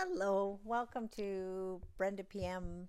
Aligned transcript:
Hello, 0.00 0.60
welcome 0.64 1.08
to 1.16 1.80
Brenda 1.96 2.22
PM 2.22 2.86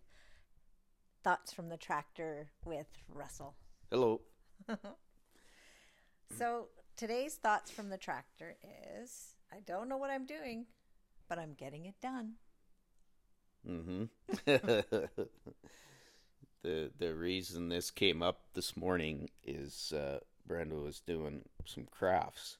Thoughts 1.24 1.52
from 1.52 1.70
the 1.70 1.76
Tractor 1.76 2.52
with 2.64 2.86
Russell. 3.12 3.56
Hello. 3.90 4.22
So, 6.38 6.68
today's 6.96 7.34
Thoughts 7.34 7.72
from 7.72 7.90
the 7.90 7.98
Tractor 7.98 8.58
is 9.02 9.34
I 9.52 9.62
don't 9.66 9.90
know 9.90 9.98
what 9.98 10.12
I'm 10.12 10.28
doing, 10.28 10.68
but 11.28 11.40
I'm 11.40 11.56
getting 11.56 11.86
it 11.86 11.96
done. 12.00 12.34
hmm 13.66 14.04
the 14.46 15.10
the 16.62 17.16
reason 17.16 17.70
this 17.70 17.90
came 17.90 18.22
up 18.22 18.42
this 18.54 18.78
morning 18.78 19.32
is 19.44 19.92
uh, 19.94 20.20
Brenda 20.46 20.76
was 20.76 21.00
doing 21.00 21.42
some 21.66 21.88
crafts, 21.90 22.58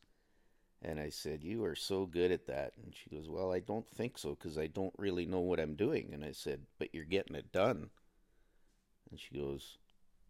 and 0.82 1.00
I 1.00 1.10
said, 1.10 1.44
"You 1.44 1.64
are 1.66 1.76
so 1.76 2.06
good 2.06 2.32
at 2.32 2.48
that," 2.48 2.74
and 2.78 2.96
she 2.96 3.10
goes, 3.10 3.30
"Well, 3.30 3.52
I 3.52 3.60
don't 3.60 3.88
think 3.90 4.18
so 4.18 4.30
because 4.36 4.58
I 4.58 4.68
don't 4.68 4.94
really 4.98 5.26
know 5.26 5.40
what 5.42 5.60
I'm 5.60 5.76
doing." 5.76 6.14
And 6.14 6.24
I 6.24 6.32
said, 6.32 6.66
"But 6.78 6.94
you're 6.94 7.06
getting 7.06 7.36
it 7.36 7.52
done." 7.52 7.90
And 9.10 9.20
she 9.20 9.36
goes, 9.36 9.78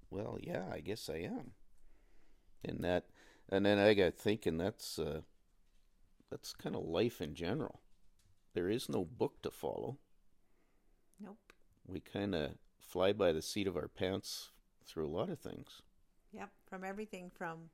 "Well, 0.10 0.38
yeah, 0.42 0.68
I 0.72 0.80
guess 0.80 1.10
I 1.10 1.18
am." 1.18 1.54
And 2.64 2.84
that, 2.84 3.06
and 3.50 3.66
then 3.66 3.78
I 3.80 3.94
got 3.94 4.16
thinking 4.16 4.58
that's 4.58 4.98
uh, 5.00 5.22
that's 6.30 6.54
kind 6.54 6.76
of 6.76 6.84
life 6.84 7.22
in 7.22 7.36
general. 7.36 7.82
There 8.54 8.70
is 8.70 8.90
no 8.90 9.06
book 9.06 9.42
to 9.44 9.52
follow. 9.52 9.98
Nope. 11.20 11.38
we 11.86 12.00
kind 12.00 12.34
of 12.34 12.52
fly 12.80 13.12
by 13.14 13.32
the 13.34 13.42
seat 13.42 13.68
of 13.68 13.76
our 13.76 13.88
pants 13.88 14.50
through 14.86 15.06
a 15.08 15.10
lot 15.16 15.30
of 15.30 15.40
things. 15.40 15.82
Yep. 16.32 16.50
From 16.70 16.84
everything 16.84 17.30
from 17.30 17.70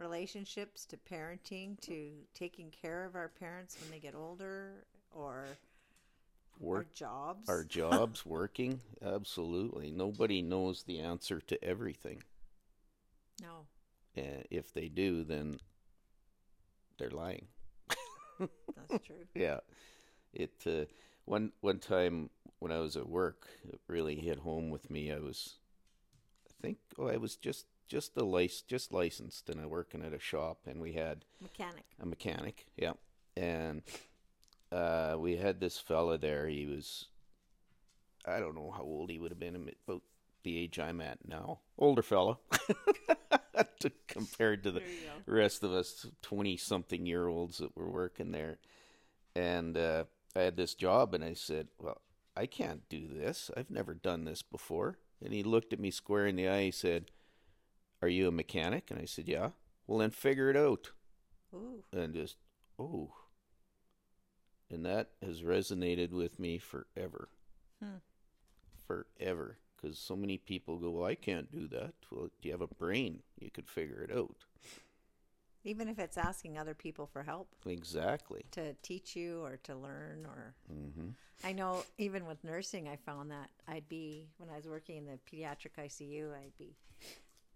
relationships 0.00 0.86
to 0.86 0.96
parenting 0.96 1.78
to 1.82 2.10
taking 2.34 2.70
care 2.70 3.04
of 3.04 3.14
our 3.14 3.28
parents 3.28 3.76
when 3.80 3.90
they 3.90 4.00
get 4.00 4.14
older 4.14 4.84
or 5.12 5.58
our 6.74 6.84
Work 6.84 6.92
jobs. 6.94 7.48
our 7.48 7.64
jobs, 7.64 8.24
working, 8.26 8.80
absolutely. 9.02 9.90
Nobody 9.90 10.42
knows 10.42 10.82
the 10.84 11.00
answer 11.00 11.40
to 11.40 11.64
everything. 11.64 12.22
no. 13.40 13.66
Uh, 14.16 14.42
if 14.50 14.72
they 14.74 14.88
do, 14.88 15.24
then 15.24 15.58
they're 16.98 17.10
lying. 17.10 17.46
That's 18.76 18.98
true. 19.06 19.26
Yeah, 19.34 19.60
it. 20.32 20.52
Uh, 20.66 20.86
one 21.24 21.52
one 21.60 21.78
time 21.78 22.30
when 22.58 22.72
I 22.72 22.78
was 22.80 22.96
at 22.96 23.08
work, 23.08 23.48
it 23.68 23.80
really 23.88 24.16
hit 24.16 24.38
home 24.40 24.70
with 24.70 24.90
me. 24.90 25.12
I 25.12 25.18
was, 25.18 25.58
I 26.48 26.52
think, 26.62 26.78
oh, 26.98 27.08
I 27.08 27.16
was 27.16 27.36
just 27.36 27.66
just 27.90 28.16
a 28.16 28.24
lic- 28.24 28.66
just 28.68 28.92
licensed, 28.92 29.50
and 29.50 29.60
I 29.60 29.66
working 29.66 30.02
at 30.02 30.14
a 30.14 30.18
shop, 30.20 30.60
and 30.66 30.80
we 30.80 30.92
had 30.92 31.24
Mechanic. 31.42 31.84
a 32.00 32.06
mechanic, 32.06 32.66
yeah. 32.76 32.92
And 33.36 33.82
uh, 34.72 35.16
we 35.18 35.36
had 35.36 35.60
this 35.60 35.78
fella 35.78 36.16
there. 36.16 36.46
He 36.46 36.66
was, 36.66 37.06
I 38.24 38.38
don't 38.38 38.54
know 38.54 38.70
how 38.70 38.84
old 38.84 39.10
he 39.10 39.18
would 39.18 39.32
have 39.32 39.40
been, 39.40 39.56
about 39.86 40.02
the 40.44 40.56
age 40.56 40.78
I'm 40.78 41.00
at 41.00 41.18
now. 41.28 41.58
Older 41.78 42.02
fella, 42.02 42.38
to, 43.80 43.90
compared 44.06 44.62
to 44.64 44.70
the 44.70 44.80
There 44.80 44.88
you 44.88 44.94
go. 45.26 45.32
rest 45.32 45.62
of 45.64 45.72
us 45.72 46.06
20 46.22 46.56
something 46.56 47.06
year 47.06 47.26
olds 47.26 47.58
that 47.58 47.76
were 47.76 47.90
working 47.90 48.30
there. 48.30 48.58
And 49.34 49.76
uh, 49.76 50.04
I 50.36 50.40
had 50.42 50.56
this 50.56 50.74
job, 50.74 51.12
and 51.14 51.24
I 51.24 51.34
said, 51.34 51.68
Well, 51.78 52.00
I 52.36 52.46
can't 52.46 52.88
do 52.88 53.08
this. 53.12 53.50
I've 53.56 53.70
never 53.70 53.94
done 53.94 54.24
this 54.24 54.42
before. 54.42 54.98
And 55.22 55.32
he 55.34 55.42
looked 55.42 55.72
at 55.72 55.80
me 55.80 55.90
square 55.90 56.26
in 56.26 56.36
the 56.36 56.48
eye. 56.48 56.64
He 56.64 56.70
said, 56.70 57.10
Are 58.02 58.08
you 58.08 58.28
a 58.28 58.32
mechanic? 58.32 58.90
And 58.90 59.00
I 59.00 59.04
said, 59.04 59.28
Yeah. 59.28 59.50
Well, 59.86 59.98
then 59.98 60.10
figure 60.10 60.50
it 60.50 60.56
out. 60.56 60.92
Ooh. 61.52 61.82
and 61.92 62.14
just 62.14 62.36
oh 62.78 63.10
and 64.70 64.86
that 64.86 65.10
has 65.20 65.42
resonated 65.42 66.12
with 66.12 66.38
me 66.38 66.58
forever. 66.58 67.28
Hmm. 67.82 67.96
forever. 68.86 69.58
Because 69.76 69.98
so 69.98 70.14
many 70.14 70.36
people 70.36 70.76
go 70.78 70.90
well 70.90 71.06
i 71.06 71.14
can't 71.14 71.50
do 71.50 71.66
that. 71.68 71.94
Well 72.10 72.30
do 72.40 72.48
you 72.48 72.52
have 72.52 72.60
a 72.60 72.66
brain 72.68 73.22
you 73.40 73.50
could 73.50 73.68
figure 73.68 74.02
it 74.08 74.14
out. 74.16 74.44
Even 75.64 75.88
if 75.88 75.98
it's 75.98 76.16
asking 76.16 76.56
other 76.56 76.74
people 76.74 77.06
for 77.06 77.22
help. 77.22 77.48
Exactly. 77.66 78.44
To 78.52 78.72
teach 78.82 79.14
you 79.16 79.42
or 79.42 79.58
to 79.64 79.74
learn 79.74 80.24
or 80.26 80.54
hmm 80.68 81.10
I 81.42 81.52
know 81.52 81.82
even 81.98 82.26
with 82.26 82.44
nursing 82.44 82.88
I 82.88 82.96
found 82.96 83.30
that 83.30 83.50
I'd 83.66 83.88
be 83.88 84.28
when 84.38 84.50
I 84.50 84.56
was 84.56 84.68
working 84.68 84.98
in 84.98 85.06
the 85.06 85.18
pediatric 85.30 85.74
ICU 85.78 86.32
I'd 86.34 86.56
be 86.58 86.76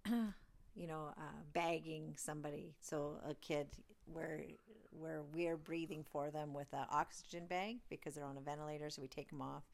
you 0.74 0.86
know 0.86 1.08
uh, 1.16 1.40
bagging 1.52 2.14
somebody. 2.16 2.74
So 2.80 3.18
a 3.28 3.34
kid 3.34 3.68
where 4.06 4.42
where 4.90 5.22
we're 5.32 5.56
breathing 5.56 6.04
for 6.10 6.30
them 6.30 6.54
with 6.54 6.72
an 6.72 6.86
oxygen 6.90 7.46
bag 7.46 7.78
because 7.88 8.14
they're 8.14 8.24
on 8.24 8.36
a 8.36 8.40
ventilator 8.40 8.90
so 8.90 9.02
we 9.02 9.08
take 9.08 9.28
them 9.28 9.42
off 9.42 9.64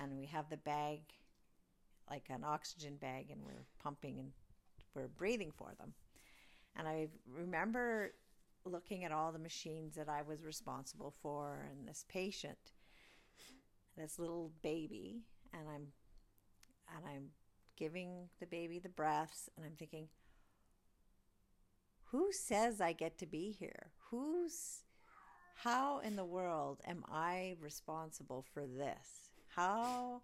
and 0.00 0.16
we 0.16 0.26
have 0.26 0.48
the 0.50 0.56
bag 0.56 1.00
like 2.10 2.24
an 2.30 2.42
oxygen 2.44 2.96
bag 2.96 3.26
and 3.30 3.40
we're 3.44 3.64
pumping 3.82 4.18
and 4.18 4.32
we're 4.94 5.08
breathing 5.08 5.52
for 5.54 5.72
them. 5.78 5.92
And 6.76 6.88
I 6.88 7.08
remember 7.26 8.12
looking 8.64 9.04
at 9.04 9.12
all 9.12 9.32
the 9.32 9.38
machines 9.38 9.94
that 9.96 10.08
I 10.08 10.22
was 10.22 10.42
responsible 10.42 11.14
for 11.22 11.66
and 11.70 11.86
this 11.86 12.04
patient, 12.08 12.58
this 13.96 14.18
little 14.18 14.52
baby, 14.62 15.22
and 15.52 15.62
I'm 15.68 15.86
and 16.96 17.04
I'm 17.06 17.28
giving 17.78 18.28
the 18.40 18.46
baby 18.46 18.78
the 18.78 18.88
breaths 18.88 19.48
and 19.56 19.64
I'm 19.64 19.76
thinking 19.78 20.08
who 22.10 22.32
says 22.32 22.80
I 22.80 22.92
get 22.92 23.18
to 23.18 23.26
be 23.26 23.54
here? 23.58 23.90
Who's 24.10 24.82
how 25.56 25.98
in 25.98 26.16
the 26.16 26.24
world 26.24 26.80
am 26.86 27.04
I 27.10 27.56
responsible 27.60 28.44
for 28.52 28.66
this? 28.66 29.30
How 29.54 30.22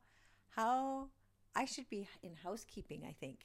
how 0.57 1.09
I 1.55 1.65
should 1.65 1.89
be 1.89 2.09
in 2.23 2.37
housekeeping, 2.43 3.03
I 3.09 3.15
think. 3.21 3.41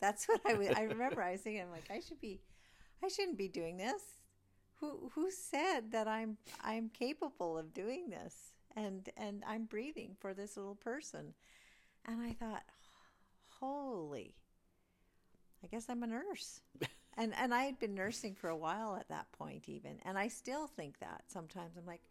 That's 0.00 0.26
what 0.26 0.40
I 0.46 0.54
was 0.54 0.68
I 0.74 0.82
remember 0.82 1.22
I 1.22 1.32
was 1.32 1.42
thinking 1.42 1.62
I'm 1.62 1.70
like 1.70 1.90
I 1.90 2.00
should 2.00 2.20
be 2.20 2.40
I 3.04 3.08
shouldn't 3.08 3.38
be 3.38 3.48
doing 3.48 3.76
this. 3.76 4.02
Who 4.80 5.12
who 5.14 5.30
said 5.30 5.92
that 5.92 6.08
I'm 6.08 6.38
I'm 6.62 6.88
capable 6.88 7.56
of 7.56 7.74
doing 7.74 8.10
this 8.10 8.52
and 8.74 9.08
and 9.16 9.44
I'm 9.46 9.64
breathing 9.64 10.16
for 10.18 10.34
this 10.34 10.56
little 10.56 10.74
person. 10.74 11.34
And 12.04 12.20
I 12.20 12.32
thought, 12.32 12.64
holy. 13.62 14.34
I 15.62 15.68
guess 15.68 15.86
I'm 15.88 16.02
a 16.02 16.06
nurse. 16.06 16.60
and 17.16 17.32
and 17.36 17.54
I 17.54 17.62
had 17.64 17.78
been 17.78 17.94
nursing 17.94 18.34
for 18.34 18.48
a 18.50 18.56
while 18.56 18.96
at 18.96 19.08
that 19.08 19.30
point 19.32 19.68
even, 19.68 19.98
and 20.04 20.18
I 20.18 20.28
still 20.28 20.66
think 20.66 20.98
that 20.98 21.22
sometimes 21.28 21.76
I'm 21.76 21.86
like 21.86 22.02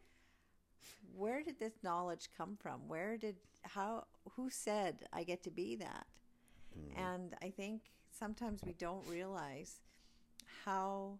where 1.15 1.43
did 1.43 1.59
this 1.59 1.73
knowledge 1.83 2.29
come 2.37 2.57
from? 2.59 2.87
Where 2.87 3.17
did 3.17 3.35
how 3.63 4.05
who 4.35 4.49
said 4.49 5.05
I 5.11 5.23
get 5.23 5.43
to 5.43 5.51
be 5.51 5.75
that? 5.77 6.07
Mm-hmm. 6.77 6.99
And 7.01 7.35
I 7.41 7.49
think 7.49 7.81
sometimes 8.17 8.61
we 8.65 8.73
don't 8.73 9.05
realize 9.07 9.81
how 10.65 11.19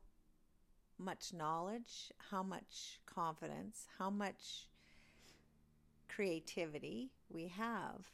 much 0.98 1.34
knowledge, 1.34 2.12
how 2.30 2.44
much 2.44 3.00
confidence, 3.06 3.88
how 3.98 4.10
much 4.10 4.68
creativity 6.08 7.10
we 7.30 7.48
have. 7.48 8.06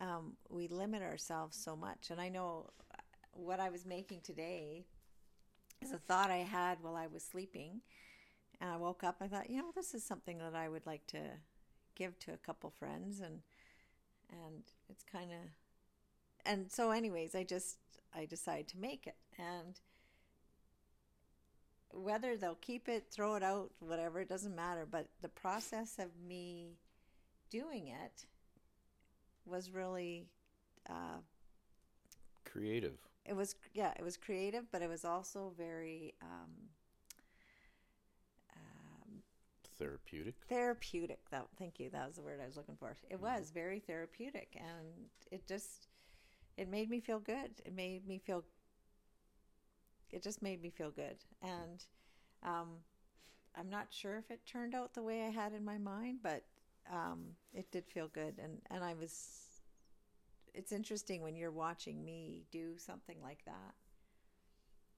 Um, 0.00 0.36
we 0.48 0.68
limit 0.68 1.02
ourselves 1.02 1.56
so 1.56 1.74
much. 1.74 2.10
And 2.10 2.20
I 2.20 2.28
know 2.28 2.70
what 3.32 3.60
I 3.60 3.70
was 3.70 3.86
making 3.86 4.20
today 4.22 4.84
is 5.80 5.92
a 5.92 5.98
thought 5.98 6.30
I 6.30 6.38
had 6.38 6.78
while 6.82 6.96
I 6.96 7.06
was 7.06 7.22
sleeping. 7.22 7.80
And 8.60 8.70
I 8.70 8.76
woke 8.76 9.04
up, 9.04 9.16
I 9.20 9.28
thought, 9.28 9.50
you 9.50 9.58
know, 9.58 9.72
this 9.74 9.94
is 9.94 10.04
something 10.04 10.38
that 10.38 10.54
I 10.54 10.68
would 10.68 10.86
like 10.86 11.06
to 11.08 11.20
give 11.96 12.18
to 12.20 12.32
a 12.32 12.36
couple 12.36 12.70
friends 12.70 13.20
and 13.20 13.40
and 14.30 14.62
it's 14.88 15.02
kind 15.02 15.30
of 15.32 15.38
and 16.44 16.70
so 16.70 16.90
anyways 16.90 17.34
i 17.34 17.42
just 17.42 17.78
i 18.14 18.24
decided 18.24 18.68
to 18.68 18.78
make 18.78 19.06
it 19.06 19.16
and 19.38 19.80
whether 21.90 22.36
they'll 22.36 22.56
keep 22.56 22.88
it 22.88 23.06
throw 23.10 23.34
it 23.34 23.42
out 23.42 23.70
whatever 23.80 24.20
it 24.20 24.28
doesn't 24.28 24.54
matter 24.54 24.86
but 24.88 25.08
the 25.22 25.28
process 25.28 25.98
of 25.98 26.10
me 26.28 26.76
doing 27.50 27.88
it 27.88 28.26
was 29.46 29.70
really 29.70 30.26
uh, 30.88 31.20
creative. 32.44 32.98
It 33.24 33.34
was 33.34 33.56
yeah 33.74 33.92
it 33.98 34.04
was 34.04 34.16
creative 34.16 34.70
but 34.70 34.82
it 34.82 34.88
was 34.88 35.04
also 35.04 35.52
very 35.56 36.14
um, 36.22 36.50
um, 38.54 39.22
therapeutic? 39.78 40.34
Therapeutic 40.48 41.20
that 41.30 41.46
thank 41.58 41.80
you. 41.80 41.90
That 41.90 42.06
was 42.06 42.16
the 42.16 42.22
word 42.22 42.40
i 42.42 42.46
was 42.46 42.56
looking 42.56 42.76
for. 42.76 42.96
It 43.10 43.20
was 43.20 43.50
very 43.50 43.80
therapeutic 43.80 44.56
and 44.56 45.08
it 45.30 45.46
just 45.46 45.88
it 46.56 46.70
made 46.70 46.88
me 46.88 47.00
feel 47.00 47.18
good. 47.18 47.50
It 47.64 47.74
made 47.74 48.06
me 48.06 48.18
feel 48.18 48.44
it 50.12 50.22
just 50.22 50.40
made 50.40 50.62
me 50.62 50.70
feel 50.70 50.90
good. 50.90 51.16
And 51.42 51.84
um, 52.42 52.68
i'm 53.58 53.68
not 53.70 53.86
sure 53.90 54.18
if 54.18 54.30
it 54.30 54.40
turned 54.46 54.74
out 54.74 54.94
the 54.94 55.02
way 55.02 55.22
i 55.22 55.30
had 55.30 55.52
in 55.52 55.64
my 55.64 55.78
mind 55.78 56.18
but 56.22 56.42
um, 56.92 57.24
it 57.52 57.70
did 57.70 57.86
feel 57.86 58.08
good 58.08 58.34
and 58.42 58.58
and 58.70 58.84
i 58.84 58.94
was 58.94 59.60
it's 60.54 60.72
interesting 60.72 61.22
when 61.22 61.36
you're 61.36 61.50
watching 61.50 62.04
me 62.04 62.44
do 62.50 62.78
something 62.78 63.16
like 63.22 63.44
that 63.44 63.74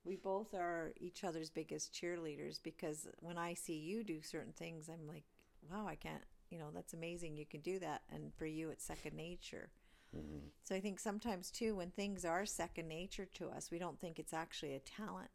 we 0.04 0.16
both 0.16 0.54
are 0.54 0.92
each 0.98 1.22
other's 1.22 1.50
biggest 1.50 1.92
cheerleaders 1.92 2.58
because 2.62 3.06
when 3.20 3.36
I 3.36 3.54
see 3.54 3.74
you 3.74 4.02
do 4.02 4.22
certain 4.22 4.54
things, 4.54 4.88
I'm 4.88 5.06
like, 5.06 5.24
wow, 5.70 5.86
I 5.86 5.96
can't, 5.96 6.22
you 6.50 6.58
know, 6.58 6.68
that's 6.72 6.94
amazing. 6.94 7.36
You 7.36 7.44
can 7.44 7.60
do 7.60 7.78
that. 7.80 8.02
And 8.10 8.32
for 8.34 8.46
you, 8.46 8.70
it's 8.70 8.84
second 8.84 9.16
nature. 9.16 9.68
Mm-hmm. 10.16 10.46
So 10.64 10.74
I 10.74 10.80
think 10.80 10.98
sometimes 10.98 11.50
too, 11.50 11.76
when 11.76 11.90
things 11.90 12.24
are 12.24 12.46
second 12.46 12.88
nature 12.88 13.26
to 13.34 13.48
us, 13.48 13.70
we 13.70 13.78
don't 13.78 14.00
think 14.00 14.18
it's 14.18 14.32
actually 14.32 14.74
a 14.74 14.80
talent, 14.80 15.30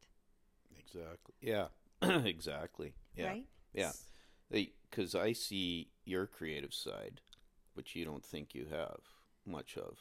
Exactly. 0.79 1.35
Yeah. 1.41 1.67
exactly. 2.25 2.93
Yeah. 3.15 3.27
right? 3.27 3.45
Yeah. 3.73 3.91
Because 4.51 5.15
I 5.15 5.33
see 5.33 5.89
your 6.05 6.27
creative 6.27 6.73
side, 6.73 7.21
which 7.73 7.95
you 7.95 8.05
don't 8.05 8.23
think 8.23 8.53
you 8.53 8.67
have 8.69 8.99
much 9.45 9.77
of. 9.77 9.97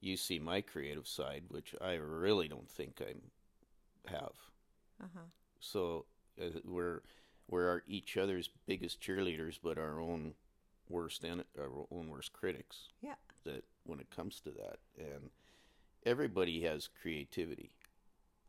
You 0.00 0.16
see 0.16 0.38
my 0.38 0.60
creative 0.60 1.06
side, 1.06 1.44
which 1.48 1.74
I 1.80 1.94
really 1.94 2.48
don't 2.48 2.70
think 2.70 3.00
I 3.00 3.14
have. 4.10 4.32
Uh 5.02 5.06
huh. 5.14 5.20
So 5.60 6.04
uh, 6.40 6.60
we're 6.64 7.02
we're 7.48 7.68
our, 7.68 7.82
each 7.88 8.16
other's 8.16 8.50
biggest 8.66 9.00
cheerleaders, 9.00 9.58
but 9.62 9.78
our 9.78 10.00
own 10.00 10.34
worst 10.88 11.24
en- 11.24 11.44
our 11.58 11.70
own 11.90 12.08
worst 12.08 12.32
critics. 12.32 12.88
Yeah. 13.00 13.14
That 13.44 13.64
when 13.84 14.00
it 14.00 14.14
comes 14.14 14.40
to 14.40 14.50
that, 14.50 14.78
and 14.98 15.30
everybody 16.04 16.62
has 16.62 16.88
creativity. 17.00 17.70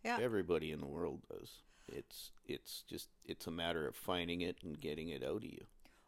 Yeah. 0.04 0.18
Everybody 0.22 0.72
in 0.72 0.80
the 0.80 0.86
world 0.86 1.22
does. 1.30 1.50
It's 1.94 2.32
it's 2.46 2.84
just 2.90 3.10
it's 3.26 3.48
a 3.48 3.52
matter 3.52 3.88
of 3.88 3.96
finding 3.96 4.42
it 4.42 4.58
and 4.64 4.80
getting 4.80 5.10
it 5.10 5.24
out 5.24 5.38
of 5.38 5.44
you. 5.46 5.66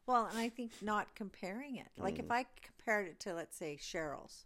Well, 0.08 0.26
and 0.26 0.38
I 0.38 0.50
think 0.50 0.72
not 0.82 1.14
comparing 1.16 1.78
it. 1.78 1.88
Like 1.98 2.20
if 2.20 2.32
I 2.32 2.46
compared 2.64 3.08
it 3.08 3.20
to, 3.22 3.34
let's 3.34 3.56
say, 3.56 3.78
Cheryl's, 3.80 4.46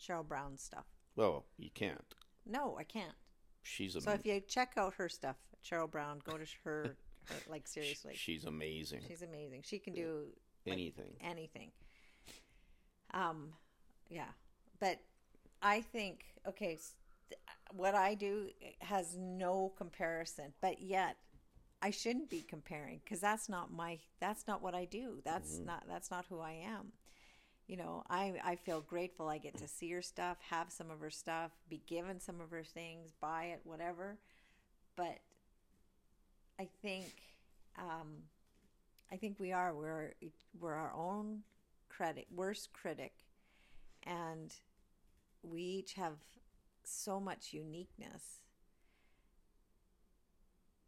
Cheryl 0.00 0.26
Brown's 0.26 0.62
stuff. 0.62 0.84
Well, 1.14 1.44
you 1.56 1.70
can't. 1.72 2.14
No, 2.44 2.76
I 2.78 2.82
can't. 2.84 3.14
She's 3.62 3.96
a 3.96 4.00
So 4.00 4.10
if 4.12 4.26
you 4.26 4.40
check 4.40 4.74
out 4.76 4.94
her 4.94 5.08
stuff, 5.08 5.36
Cheryl 5.64 5.90
Brown, 5.90 6.20
go 6.24 6.36
to 6.36 6.44
her, 6.64 6.96
her 7.24 7.34
like 7.48 7.66
seriously. 7.66 8.14
she's 8.16 8.44
amazing. 8.44 9.00
She's 9.08 9.22
amazing. 9.22 9.62
She 9.64 9.78
can 9.78 9.94
do 9.94 10.26
Anything. 10.66 11.14
anything. 11.20 11.70
Um, 13.14 13.52
yeah, 14.10 14.28
but 14.80 14.98
I 15.62 15.80
think 15.80 16.24
okay, 16.46 16.78
what 17.72 17.94
I 17.94 18.14
do 18.14 18.48
has 18.80 19.16
no 19.16 19.72
comparison, 19.76 20.52
but 20.60 20.80
yet 20.80 21.16
I 21.82 21.90
shouldn't 21.90 22.30
be 22.30 22.42
comparing 22.42 23.00
because 23.04 23.20
that's 23.20 23.48
not 23.48 23.72
my 23.72 23.98
that's 24.20 24.46
not 24.46 24.62
what 24.62 24.74
I 24.74 24.84
do. 24.86 25.20
That's 25.24 25.58
not 25.58 25.84
that's 25.88 26.10
not 26.10 26.26
who 26.28 26.40
I 26.40 26.62
am. 26.64 26.92
You 27.66 27.76
know, 27.76 28.04
I 28.08 28.34
I 28.44 28.56
feel 28.56 28.80
grateful 28.80 29.28
I 29.28 29.38
get 29.38 29.56
to 29.58 29.68
see 29.68 29.90
her 29.92 30.02
stuff, 30.02 30.38
have 30.50 30.70
some 30.70 30.90
of 30.90 31.00
her 31.00 31.10
stuff, 31.10 31.50
be 31.68 31.82
given 31.86 32.20
some 32.20 32.40
of 32.40 32.50
her 32.50 32.64
things, 32.64 33.12
buy 33.20 33.46
it, 33.46 33.60
whatever. 33.64 34.18
But 34.96 35.18
I 36.58 36.68
think 36.82 37.12
um, 37.78 38.22
I 39.12 39.16
think 39.16 39.38
we 39.38 39.52
are. 39.52 39.74
We're 39.74 40.14
we're 40.58 40.74
our 40.74 40.94
own 40.94 41.42
critic, 41.88 42.26
worst 42.34 42.72
critic, 42.72 43.12
and 44.04 44.54
we 45.42 45.60
each 45.60 45.94
have 45.94 46.14
so 46.88 47.20
much 47.20 47.52
uniqueness, 47.52 48.40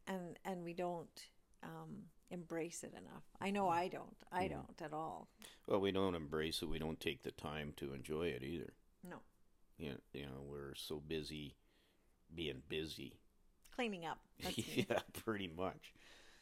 and 0.06 0.38
and 0.44 0.64
we 0.64 0.72
don't 0.74 1.22
um, 1.62 2.04
embrace 2.30 2.82
it 2.84 2.92
enough. 2.92 3.24
I 3.40 3.50
know 3.50 3.68
I 3.68 3.88
don't. 3.88 4.16
I 4.32 4.48
don't 4.48 4.80
at 4.82 4.92
all. 4.92 5.28
Well, 5.66 5.80
we 5.80 5.92
don't 5.92 6.14
embrace 6.14 6.62
it. 6.62 6.68
We 6.68 6.78
don't 6.78 7.00
take 7.00 7.22
the 7.22 7.30
time 7.30 7.72
to 7.76 7.92
enjoy 7.92 8.28
it 8.28 8.42
either. 8.42 8.72
No, 9.08 9.16
You 9.78 9.90
know, 9.90 9.96
you 10.12 10.22
know 10.26 10.42
we're 10.46 10.74
so 10.74 11.00
busy 11.06 11.56
being 12.34 12.62
busy. 12.68 13.14
cleaning 13.74 14.04
up. 14.06 14.18
Yeah, 14.56 15.00
pretty 15.24 15.48
much. 15.48 15.94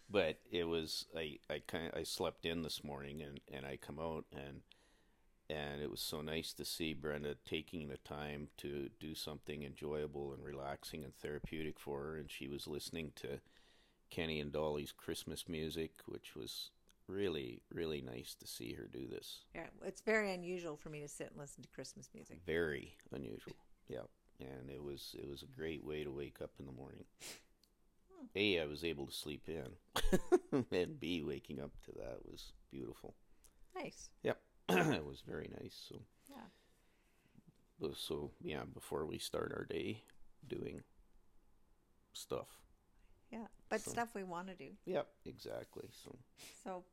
But 0.08 0.38
it 0.50 0.64
was 0.64 1.06
I 1.16 1.38
I 1.50 1.60
kind 1.66 1.92
I 1.94 2.02
slept 2.04 2.46
in 2.46 2.62
this 2.62 2.84
morning 2.84 3.22
and 3.22 3.40
and 3.52 3.66
I 3.66 3.76
come 3.76 3.98
out 3.98 4.24
and 4.32 4.60
and 5.48 5.80
it 5.80 5.90
was 5.90 6.00
so 6.00 6.20
nice 6.20 6.52
to 6.54 6.64
see 6.64 6.92
Brenda 6.92 7.36
taking 7.44 7.88
the 7.88 7.98
time 7.98 8.48
to 8.58 8.90
do 8.98 9.14
something 9.14 9.62
enjoyable 9.62 10.32
and 10.32 10.42
relaxing 10.42 11.04
and 11.04 11.14
therapeutic 11.14 11.78
for 11.78 12.02
her 12.02 12.16
and 12.16 12.30
she 12.30 12.48
was 12.48 12.66
listening 12.66 13.12
to 13.16 13.40
Kenny 14.10 14.40
and 14.40 14.52
Dolly's 14.52 14.92
Christmas 14.92 15.48
music 15.48 15.92
which 16.06 16.34
was 16.34 16.70
really 17.08 17.62
really 17.72 18.00
nice 18.00 18.34
to 18.40 18.46
see 18.46 18.72
her 18.74 18.88
do 18.92 19.06
this. 19.06 19.44
Yeah, 19.54 19.66
it's 19.84 20.00
very 20.00 20.32
unusual 20.32 20.76
for 20.76 20.90
me 20.90 21.00
to 21.00 21.08
sit 21.08 21.30
and 21.30 21.38
listen 21.38 21.62
to 21.62 21.68
Christmas 21.68 22.08
music. 22.14 22.38
Very 22.46 22.96
unusual. 23.12 23.54
Yeah. 23.88 24.06
And 24.40 24.70
it 24.70 24.82
was 24.82 25.14
it 25.18 25.28
was 25.28 25.42
a 25.42 25.58
great 25.58 25.84
way 25.84 26.04
to 26.04 26.10
wake 26.10 26.38
up 26.42 26.50
in 26.58 26.66
the 26.66 26.72
morning. 26.72 27.04
Hmm. 28.12 28.26
A, 28.34 28.60
I 28.60 28.66
was 28.66 28.84
able 28.84 29.06
to 29.06 29.12
sleep 29.12 29.48
in. 29.48 30.64
and 30.72 31.00
B, 31.00 31.22
waking 31.22 31.60
up 31.60 31.72
to 31.84 31.92
that 31.92 32.18
was 32.24 32.52
beautiful. 32.70 33.14
Nice. 33.74 34.10
Yep. 34.22 34.38
it 34.68 35.04
was 35.04 35.22
very 35.26 35.48
nice. 35.60 35.76
So 35.88 36.02
Yeah. 36.28 37.88
so 37.94 38.30
yeah, 38.42 38.64
before 38.72 39.06
we 39.06 39.18
start 39.18 39.52
our 39.54 39.64
day 39.64 40.02
doing 40.48 40.82
stuff. 42.12 42.48
Yeah, 43.30 43.46
but 43.68 43.80
So- 43.80 43.90
stuff 43.92 44.14
we 44.14 44.22
want 44.24 44.48
to 44.48 44.54
do. 44.54 44.76
Yep, 44.86 45.08
exactly. 45.24 45.88
So 46.04 46.18
So, 46.64 46.84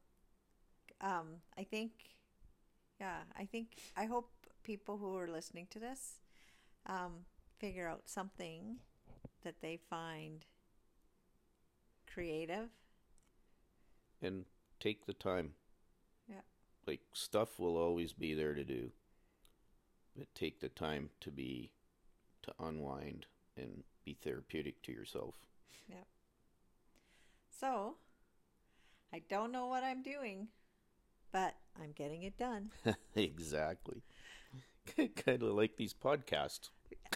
um, 1.01 1.41
I 1.57 1.63
think, 1.63 1.91
yeah, 2.99 3.23
I 3.37 3.45
think, 3.45 3.77
I 3.95 4.05
hope 4.05 4.29
people 4.63 4.97
who 4.97 5.15
are 5.17 5.27
listening 5.27 5.67
to 5.71 5.79
this 5.79 6.19
um, 6.85 7.25
figure 7.59 7.87
out 7.87 8.09
something 8.09 8.79
that 9.43 9.61
they 9.61 9.77
find 9.77 10.45
creative. 12.07 12.69
and 14.21 14.45
take 14.79 15.05
the 15.05 15.13
time. 15.13 15.53
Like 16.85 17.01
stuff 17.13 17.59
will 17.59 17.77
always 17.77 18.13
be 18.13 18.33
there 18.33 18.53
to 18.53 18.63
do. 18.63 18.91
But 20.17 20.33
take 20.35 20.59
the 20.59 20.69
time 20.69 21.09
to 21.21 21.31
be 21.31 21.71
to 22.43 22.53
unwind 22.59 23.25
and 23.57 23.83
be 24.05 24.13
therapeutic 24.13 24.81
to 24.83 24.91
yourself. 24.91 25.35
Yeah. 25.87 26.03
So, 27.59 27.95
I 29.13 29.21
don't 29.29 29.51
know 29.51 29.67
what 29.67 29.83
I'm 29.83 30.01
doing, 30.01 30.49
but 31.31 31.55
I'm 31.81 31.91
getting 31.91 32.23
it 32.23 32.37
done. 32.37 32.71
exactly. 33.15 34.03
kind 34.95 35.41
of 35.41 35.49
like 35.49 35.77
these 35.77 35.93
podcasts. 35.93 36.69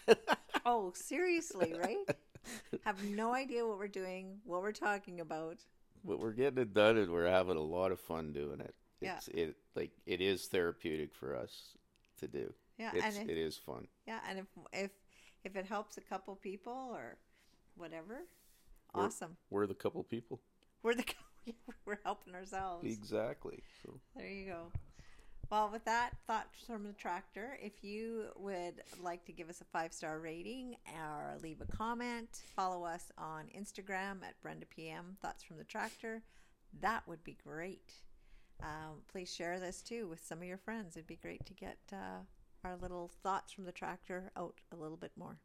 oh, 0.66 0.92
seriously, 0.96 1.74
right? 1.78 1.98
Have 2.86 3.04
no 3.04 3.34
idea 3.34 3.66
what 3.66 3.78
we're 3.78 3.88
doing, 3.88 4.38
what 4.46 4.62
we're 4.62 4.72
talking 4.72 5.20
about. 5.20 5.58
But 6.06 6.20
we're 6.20 6.32
getting 6.32 6.60
it 6.60 6.74
done 6.74 6.98
and 6.98 7.12
we're 7.12 7.30
having 7.30 7.58
a 7.58 7.62
lot 7.62 7.92
of 7.92 8.00
fun 8.00 8.32
doing 8.32 8.62
it. 8.62 8.76
Yeah. 9.02 9.16
It's 9.18 9.28
it 9.30 9.56
like 9.76 9.92
it 10.06 10.22
is 10.22 10.48
therapeutic 10.48 11.14
for 11.14 11.36
us 11.36 11.78
to 12.20 12.28
do. 12.28 12.54
Yeah, 12.78 12.92
It's 12.94 13.18
and 13.18 13.30
it 13.30 13.38
is 13.38 13.58
fun. 13.58 13.88
Yeah, 14.08 14.20
and 14.30 14.40
if 14.40 14.46
if 14.74 14.92
if 15.44 15.56
it 15.56 15.66
helps 15.66 15.98
a 15.98 16.02
couple 16.02 16.36
people 16.36 16.90
or 16.94 17.18
whatever, 17.76 18.24
We're- 18.94 19.06
awesome. 19.06 19.38
We're 19.50 19.68
the 19.68 19.76
couple 19.76 20.04
people. 20.04 20.40
We're 20.84 20.96
the 20.96 21.06
we're 21.86 22.00
helping 22.04 22.36
ourselves. 22.36 22.86
Exactly. 22.86 23.64
So 23.84 24.00
There 24.16 24.28
you 24.28 24.46
go. 24.48 24.72
Well, 25.50 25.70
with 25.72 25.86
that, 25.86 26.12
thoughts 26.28 26.60
from 26.66 26.84
the 26.84 26.92
tractor. 26.94 27.58
If 27.62 27.82
you 27.82 28.26
would 28.36 28.84
like 29.02 29.24
to 29.26 29.32
give 29.32 29.50
us 29.50 29.62
a 29.62 29.66
five 29.66 29.94
star 29.94 30.20
rating 30.20 30.76
or 30.94 31.38
leave 31.42 31.62
a 31.62 31.66
comment, 31.78 32.42
follow 32.56 32.84
us 32.84 33.12
on 33.18 33.46
Instagram 33.58 34.24
at 34.24 34.42
Brenda 34.42 34.66
PM. 34.66 35.16
Thoughts 35.22 35.44
from 35.44 35.58
the 35.58 35.64
tractor. 35.64 36.22
That 36.82 37.08
would 37.08 37.24
be 37.24 37.38
great. 37.42 37.94
Um, 38.62 39.02
please 39.08 39.34
share 39.34 39.60
this 39.60 39.82
too 39.82 40.08
with 40.08 40.24
some 40.24 40.40
of 40.40 40.46
your 40.48 40.58
friends. 40.58 40.96
It'd 40.96 41.08
be 41.08 41.16
great 41.16 41.46
to 41.46 41.54
get 41.54 41.78
uh, 41.94 42.24
our 42.64 42.76
little 42.78 43.12
thoughts 43.24 43.52
from 43.54 43.66
the 43.66 43.72
tractor 43.72 44.32
out 44.36 44.60
a 44.72 44.76
little 44.76 44.98
bit 44.98 45.12
more. 45.18 45.38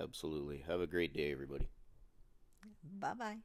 absolutely. 0.00 0.64
Have 0.66 0.80
a 0.80 0.86
great 0.86 1.14
day 1.14 1.30
everybody. 1.32 1.68
Bye 3.00 3.14
bye. 3.14 3.38